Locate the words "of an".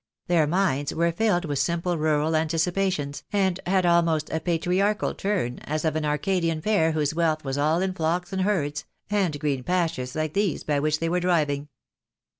5.85-6.05